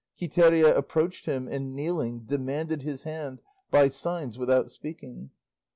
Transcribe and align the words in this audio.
Quiteria 0.19 0.75
approached 0.75 1.27
him, 1.27 1.47
and 1.47 1.75
kneeling, 1.75 2.21
demanded 2.21 2.81
his 2.81 3.03
hand 3.03 3.39
by 3.69 3.87
signs 3.87 4.35
without 4.35 4.71
speaking. 4.71 5.29